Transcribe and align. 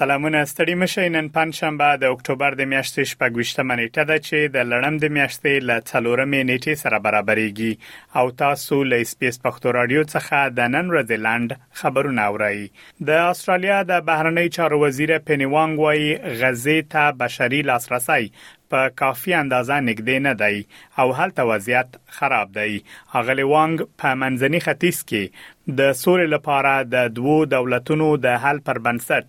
سلامونه 0.00 0.40
ستړي 0.52 0.74
مشي 0.80 1.04
نن 1.16 1.26
پنځشنبه 1.36 1.86
د 2.00 2.08
اکتوبر 2.14 2.50
د 2.56 2.62
میاشتې 2.72 3.02
شپږشتمه 3.12 3.74
نیټه 3.80 4.04
ده 4.10 4.16
چې 4.26 4.38
د 4.56 4.58
لړم 4.72 4.94
د 5.00 5.06
میاشتې 5.16 5.52
ل 5.68 5.70
څلورمې 5.90 6.40
نیټې 6.50 6.74
سره 6.82 6.98
برابرېږي 7.06 7.72
او 8.18 8.24
تاسو 8.42 8.76
له 8.90 8.98
سپیس 9.12 9.38
پښتو 9.46 9.66
رادیو 9.78 10.02
څخه 10.14 10.36
د 10.58 10.60
نن 10.74 10.86
ورځې 10.92 11.18
لاند 11.28 11.50
خبرونه 11.82 12.28
اورئ 12.28 12.58
د 13.08 13.10
استرالیا 13.30 13.78
د 13.92 14.04
بهرنی 14.10 14.46
چارو 14.58 14.82
وزیر 14.84 15.10
پنی 15.30 15.48
وانګ 15.54 15.74
وايي 15.84 16.12
غزې 16.42 16.78
ته 16.96 17.16
بشري 17.24 17.60
لاسرسي 17.70 18.24
په 18.72 18.80
کافي 19.00 19.32
اندازه 19.42 19.76
نږدې 19.88 20.16
نه 20.26 20.32
دی 20.42 20.56
او 21.00 21.06
هلته 21.18 21.42
وضعیت 21.50 21.90
خراب 22.16 22.48
دی 22.58 22.72
اغلی 23.20 23.46
وانګ 23.52 23.76
په 24.02 24.08
منځني 24.22 24.60
ختیځ 24.66 24.98
کې 25.08 25.24
د 25.78 25.80
سولې 26.02 26.26
لپاره 26.34 26.72
د 26.94 26.96
دوو 27.16 27.36
دولتونو 27.56 28.08
د 28.24 28.26
حل 28.44 28.58
پر 28.66 28.78
بنسټ 28.86 29.26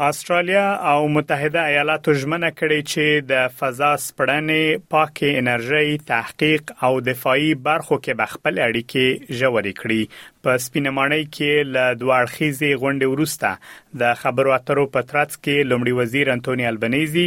استرالیا 0.00 0.90
او 0.92 1.08
متحده 1.08 1.62
ایالاتو 1.64 2.14
ژمنه 2.14 2.48
کړې 2.60 2.80
چې 2.92 3.26
د 3.32 3.52
فضا 3.58 3.90
سپړنې 4.04 4.80
پاکي 4.94 5.28
انرژي 5.42 5.98
تحقیق 6.08 6.72
او 6.88 6.98
دفاعي 7.08 7.52
برخو 7.68 7.98
کې 7.98 8.18
بخپل 8.22 8.58
اړیکې 8.64 9.36
جوړې 9.42 9.82
کړې 9.82 10.16
په 10.46 10.64
سپینمانۍ 10.64 11.28
کې 11.36 11.70
ل 11.76 11.94
دوارخیزي 12.00 12.72
غونډې 12.82 13.06
ورسته 13.12 14.02
د 14.04 14.18
خبرو 14.24 14.56
اترو 14.58 14.88
پترڅ 14.98 15.30
کې 15.36 15.70
لومړي 15.70 15.92
وزیر 16.00 16.32
انټونی 16.36 16.68
البنيزي 16.72 17.26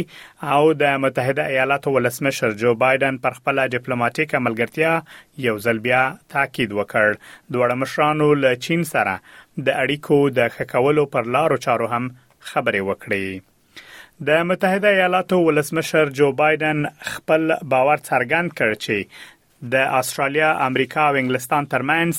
او 0.58 0.62
د 0.84 1.02
متحده 1.08 1.48
ایالاتو 1.56 1.96
ولسمشر 1.98 2.58
جو 2.66 2.76
بایدن 2.86 3.22
پر 3.26 3.40
خپل 3.40 3.64
ډیپلوماټیک 3.66 4.38
عملګرتیا 4.42 4.94
یو 5.48 5.58
ځل 5.68 5.82
بیا 5.90 6.04
تاکید 6.38 6.78
وکړ 6.78 7.20
دوه 7.58 7.80
مشرانو 7.84 8.30
ل 8.46 8.54
چین 8.70 8.88
سره 8.94 9.16
د 9.26 9.68
اړیکو 9.82 10.24
د 10.40 10.56
خکولو 10.60 11.08
پر 11.16 11.34
لارو 11.38 11.62
چارو 11.68 11.94
هم 11.98 12.14
خبرې 12.50 12.80
وکړې 12.88 13.24
د 14.28 14.30
متحده 14.50 14.88
ایالاتو 14.96 15.36
ولسمشر 15.42 16.08
جو 16.20 16.30
بایدن 16.40 16.78
خپل 17.12 17.42
باور 17.72 17.98
څرګند 18.10 18.48
کړ 18.58 18.70
چې 18.84 18.96
د 19.74 19.86
استرالیا، 20.00 20.50
امریکا 20.68 21.02
او 21.10 21.14
انګلستان 21.20 21.62
ترمنځ 21.72 22.12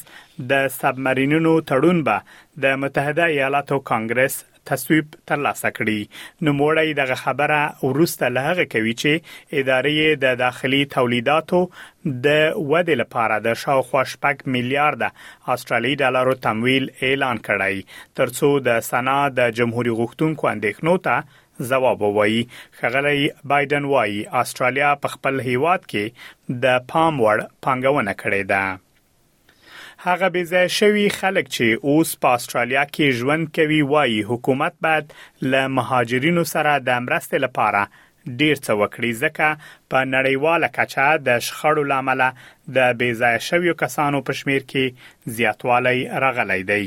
د 0.51 0.67
سبمرینونو 0.79 1.53
تړون 1.69 1.99
به 2.07 2.17
د 2.63 2.79
متحده 2.83 3.25
ایالاتو 3.35 3.77
کانګرس 3.91 4.35
تصویب 4.65 5.05
ترلاسه 5.27 5.69
کړي 5.77 5.99
نو 6.45 6.51
موړی 6.59 6.89
دغه 7.01 7.15
خبره 7.23 7.61
ورسته 7.89 8.25
لهغه 8.37 8.65
کوي 8.73 8.93
چې 9.01 9.13
ادارې 9.59 10.19
د 10.23 10.35
داخلي 10.43 10.81
تولیداتو 10.95 11.61
د 12.25 12.27
ودې 12.71 12.95
لپاره 13.01 13.35
د 13.47 13.59
شاوخوا 13.63 14.03
شپږ 14.13 14.35
میلیارډ 14.53 15.11
استرالی 15.53 15.93
ډالرو 16.01 16.33
تمویل 16.47 16.89
اعلان 17.07 17.37
کړی 17.47 17.75
ترڅو 18.21 18.49
د 18.67 18.79
سنا 18.91 19.19
د 19.39 19.55
جمهوریت 19.61 19.97
غوښتونکو 20.01 20.43
اندېښنو 20.53 20.95
ته 21.07 21.47
جواب 21.69 22.01
وایي 22.17 22.41
خغلی 22.81 23.29
بایدن 23.53 23.85
وایي 23.93 24.19
استرالیا 24.41 24.91
په 25.05 25.15
خپل 25.15 25.39
هیواد 25.49 25.89
کې 25.89 26.59
د 26.65 26.85
پام 26.93 27.21
وړ 27.25 27.47
پنګونه 27.67 28.13
کړې 28.21 28.41
ده 28.53 28.63
هغه 30.07 30.27
بې 30.33 30.43
ځای 30.51 30.67
شوی 30.79 31.07
خلک 31.19 31.45
چې 31.55 31.67
اوس 31.93 32.11
په 32.25 32.35
استرالیا 32.37 32.83
کې 32.91 33.15
ژوند 33.21 33.49
کوي 33.57 33.79
وايي 33.93 34.21
حکومت 34.29 34.77
باید 34.85 35.11
له 35.55 35.63
مهاجرینو 35.79 36.43
سره 36.53 36.75
د 36.89 37.01
مرستې 37.07 37.43
لپاره 37.45 37.81
ډیر 38.39 38.55
څه 38.61 38.71
وکړي 38.81 39.11
ځکه 39.23 39.47
په 39.91 39.99
نړیواله 40.15 40.67
کچه 40.77 41.05
د 41.27 41.43
شخړو 41.49 41.83
لامل 41.91 42.23
د 42.77 42.95
بیځای 43.01 43.43
شویو 43.49 43.75
کسانو 43.83 44.23
په 44.29 44.39
شمیر 44.41 44.65
کې 44.71 45.31
زیاتوالی 45.41 45.99
راغلی 46.27 46.59
دی 46.71 46.81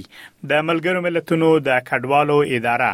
د 0.51 0.69
ملګرو 0.69 1.05
ملتونو 1.09 1.51
د 1.69 1.83
کډوالو 1.91 2.39
اداره 2.61 2.91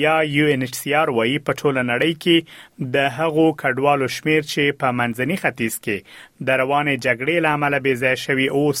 یا 0.00 0.14
یو 0.36 0.46
ان 0.54 0.62
ایچ 0.64 0.74
سی 0.78 0.90
آر 1.02 1.10
وایي 1.18 1.36
په 1.46 1.52
ټوله 1.60 1.82
نړۍ 1.92 2.14
کې 2.22 2.92
د 2.94 3.06
هغو 3.20 3.46
کډوالو 3.62 4.08
شمیر 4.16 4.42
چې 4.52 4.78
په 4.82 4.88
منځني 5.02 5.36
ختیځ 5.42 5.74
کې 5.84 5.98
د 6.46 6.48
روانې 6.60 6.94
جګړې 7.06 7.38
لامل 7.44 7.74
بې 7.84 7.94
ځای 8.02 8.14
شوی 8.24 8.46
اوس 8.58 8.80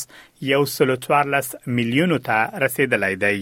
یو 0.52 0.62
سل 0.74 0.90
14 1.06 1.56
میلیونو 1.78 2.18
ته 2.28 2.36
رسیدلای 2.64 3.14
دی 3.24 3.38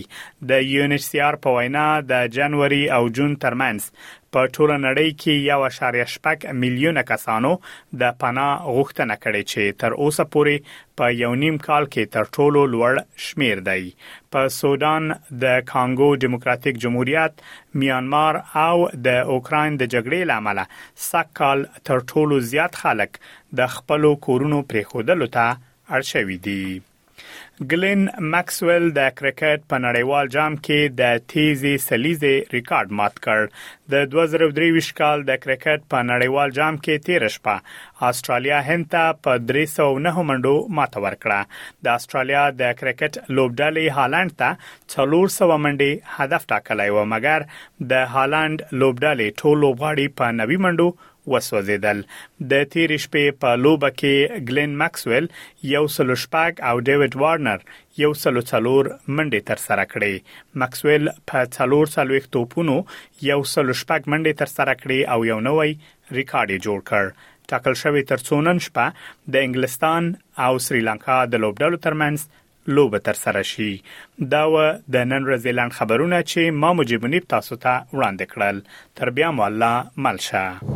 د 0.50 0.64
یونیسیار 0.74 1.34
په 1.46 1.56
وینا 1.56 1.86
د 2.12 2.30
جنوري 2.38 2.82
او 2.98 3.02
جون 3.16 3.32
ترمنس 3.44 3.90
په 4.36 4.40
ټول 4.56 4.70
نړۍ 4.86 5.10
کې 5.20 6.44
1.8 6.52 6.56
میلیونه 6.62 7.02
کسانو 7.10 7.52
د 8.00 8.02
پناه 8.22 8.54
غوښتنه 8.76 9.14
کړې 9.22 9.42
چې 9.52 9.76
تر 9.82 9.92
اوسه 10.06 10.24
پورې 10.34 10.56
په 11.00 11.12
یو 11.22 11.32
نیم 11.42 11.56
کال 11.68 11.88
کې 11.92 12.12
تر 12.16 12.32
ټولو 12.38 12.64
لوړ 12.74 13.00
شمیر 13.26 13.62
دی 13.68 13.84
په 14.36 14.52
سودان 14.60 15.04
د 15.44 15.52
کانګو 15.72 16.10
دیموکراتیک 16.24 16.82
جمهوریت 16.86 17.44
میانمار 17.80 18.34
او 18.68 18.78
د 19.06 19.08
اوکرين 19.34 19.72
د 19.76 19.82
جګړې 19.94 20.20
لامل 20.30 20.58
سکهال 21.10 21.58
تر 21.86 21.96
ټولو 22.10 22.34
زیات 22.50 22.72
خلک 22.82 23.10
د 23.58 23.60
خپل 23.74 24.02
کورونو 24.26 24.58
پریخودلو 24.70 25.26
ته 25.36 25.46
اړ 25.94 26.00
شوی 26.12 26.36
دي 26.46 26.62
ګلن 27.70 28.00
ماکسویل 28.32 28.86
د 28.98 29.00
کرکټ 29.18 29.58
په 29.70 29.76
نړیوال 29.86 30.26
جام 30.36 30.52
کې 30.64 30.80
د 31.00 31.22
تیزی 31.32 31.74
سلیزي 31.88 32.34
ریکارډ 32.56 32.88
مات 32.98 33.14
کړ 33.26 33.38
د 33.92 34.10
2023 34.14 34.90
کال 35.00 35.18
د 35.30 35.32
کرکټ 35.44 35.80
په 35.92 35.98
نړیوال 36.10 36.48
جام 36.58 36.74
کې 36.84 36.94
13 37.08 37.34
شپه 37.36 37.54
استرالیا 38.08 38.58
هند 38.68 38.84
ته 38.94 39.04
په 39.24 39.32
309 39.50 40.20
منډو 40.30 40.54
مات 40.78 40.92
ورکړه 41.04 41.40
د 41.84 41.96
استرالیا 41.98 42.44
د 42.60 42.76
کرکټ 42.80 43.12
لوبډالي 43.36 43.86
هالند 43.98 44.36
ته 44.40 44.48
400 44.98 45.62
منډي 45.64 45.92
هدف 46.16 46.42
ټاکلای 46.54 46.90
و 46.96 47.04
مګر 47.14 47.48
د 47.94 48.06
هالند 48.14 48.56
لوبډالي 48.80 49.28
ټول 49.40 49.56
لوبغاړي 49.64 50.06
په 50.18 50.34
90 50.44 50.62
منډو 50.66 50.88
وسوځیدل 51.32 51.98
د 52.50 52.52
تیر 52.74 52.90
شپې 53.04 53.34
په 53.44 53.50
لوبه 53.64 53.90
کې 54.00 54.42
ګلن 54.50 54.72
ماکسویل 54.82 55.26
یو 55.74 55.84
سلو 55.96 56.16
شپاګ 56.24 56.52
او 56.70 56.74
ډیوډ 56.88 57.14
وارنر 57.22 57.60
یو 58.02 58.12
سلو 58.22 58.42
څلور 58.52 58.82
منډې 59.16 59.40
تر 59.50 59.62
سره 59.66 59.84
کړې 59.92 60.14
ماکسویل 60.64 61.10
په 61.32 61.48
څلور 61.58 61.92
سلويخ 61.96 62.28
توپونو 62.36 62.78
یو 63.30 63.40
سلو 63.54 63.78
شپاګ 63.82 64.02
منډې 64.12 64.34
تر 64.42 64.52
سره 64.56 64.72
کړې 64.82 65.00
او 65.12 65.18
یو 65.30 65.38
نوې 65.48 66.16
ریکارډ 66.20 66.58
جوړ 66.68 66.86
کړ 66.92 67.14
ټاکل 67.50 67.74
شوی 67.84 68.02
تر 68.12 68.22
څونن 68.28 68.62
شپه 68.66 68.86
د 69.34 69.46
انګلستان 69.48 70.10
او 70.46 70.52
سریلانکا 70.68 71.18
د 71.34 71.44
لوبډلو 71.44 71.82
ترمنځ 71.88 72.42
لوبه 72.76 72.98
تر 73.08 73.18
سره 73.22 73.42
شي 73.50 73.68
دا 74.32 74.40
و 74.52 74.56
د 74.96 75.04
نن 75.12 75.28
رزلند 75.32 75.76
خبرونه 75.80 76.18
چې 76.22 76.56
ما 76.62 76.70
مجبنيب 76.80 77.28
تاسو 77.34 77.58
ته 77.66 77.74
وړاندې 77.96 78.32
کړل 78.32 78.58
تر 79.02 79.14
بیا 79.20 79.30
مو 79.38 79.46
الله 79.46 80.02
ملشه 80.08 80.75